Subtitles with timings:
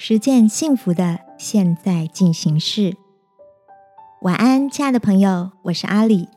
[0.00, 2.96] 实践幸福的现在进行式。
[4.22, 6.28] 晚安，亲爱的朋友，我是阿里。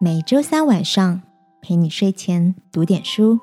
[0.00, 1.22] 每周三晚上
[1.62, 3.38] 陪你睡前读点书。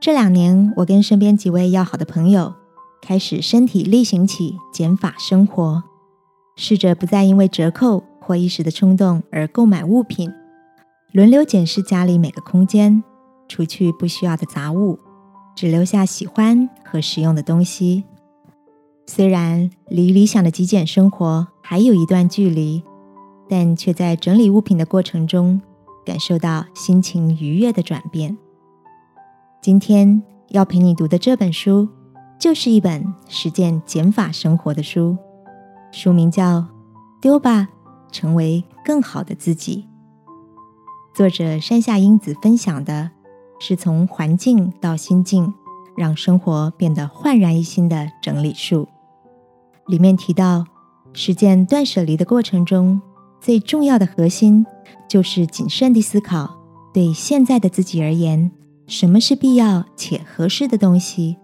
[0.00, 2.54] 这两年，我跟身边几位要好的朋友
[3.02, 5.82] 开始身体力行起减法生活，
[6.56, 10.32] 试着不再因为折扣或一时的冲动而购买物品，
[11.12, 13.04] 轮流检视家里每个空间，
[13.48, 14.98] 除去不需要的杂物，
[15.54, 18.04] 只留下喜欢和实用的东西。
[19.08, 22.82] 虽然离理想的极简生活还有一段距离，
[23.48, 25.60] 但却在整理物品的过程中，
[26.04, 28.36] 感受到心情愉悦的转变。
[29.62, 31.88] 今天要陪你读的这本书，
[32.38, 35.16] 就是一本实践减法生活的书。
[35.92, 36.58] 书名叫
[37.20, 37.68] 《丢吧，
[38.10, 39.86] 成为更好的自己》。
[41.16, 43.12] 作者山下英子分享的
[43.60, 45.54] 是从环境到心境，
[45.96, 48.88] 让生活变得焕然一新的整理术。
[49.86, 50.64] 里面提到，
[51.12, 53.00] 实践断舍离的过程中，
[53.40, 54.66] 最重要的核心
[55.08, 56.56] 就是谨慎地思考，
[56.92, 58.50] 对现在的自己而言。
[58.86, 61.36] 什么是必要且合适的东西，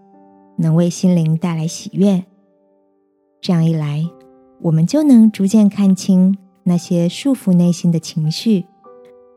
[0.57, 2.23] 能为心灵带来喜悦？
[3.41, 4.09] 这样一来，
[4.61, 8.65] 我们就能逐渐看清那些束缚内心的情绪，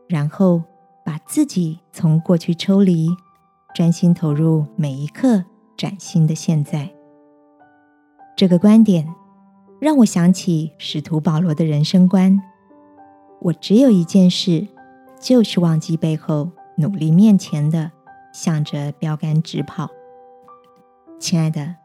[0.07, 0.63] 然后
[1.03, 3.09] 把自己从过去抽离，
[3.75, 5.43] 专心投入每一刻
[5.75, 6.96] 崭新的现在。
[8.37, 9.11] 这个观点
[9.79, 12.39] 让我想起使徒保罗的人生观：
[13.41, 14.67] 我只有一件事，
[15.19, 17.91] 就是忘记背后，努力面前的。
[18.33, 19.89] 向着标杆直跑，
[21.19, 21.77] 亲爱的，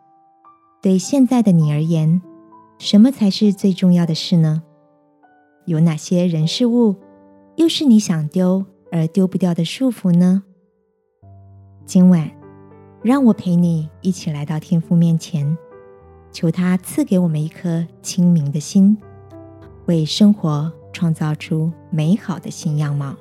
[0.83, 2.21] 对现在的你而言，
[2.79, 4.63] 什么才是最重要的事呢？
[5.65, 6.97] 有哪些人事物，
[7.57, 10.43] 又是你想丢而丢不掉的束缚呢？
[11.87, 12.31] 今晚，
[13.03, 15.57] 让我陪你一起来到天父面前，
[16.33, 18.97] 求他赐给我们一颗清明的心，
[19.87, 23.15] 为生活创造出美好的新样貌。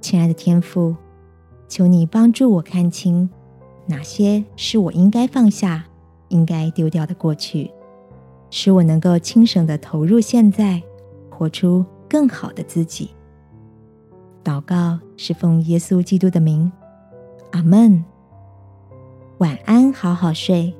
[0.00, 0.94] 亲爱的天父。
[1.68, 3.30] 求你帮助我看清，
[3.86, 5.86] 哪些是我应该放下、
[6.28, 7.70] 应该丢掉的过去，
[8.50, 10.82] 使我能够轻省的投入现在，
[11.30, 13.12] 活出更好的自己。
[14.44, 16.70] 祷告是奉耶稣基督的名，
[17.52, 18.04] 阿门。
[19.38, 20.74] 晚安，好好睡。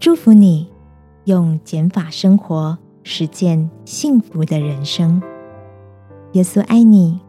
[0.00, 0.66] 祝福你，
[1.24, 5.22] 用减法生活实践幸福的人生。
[6.32, 7.20] 耶稣爱你，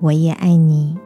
[0.00, 0.98] 我也爱你。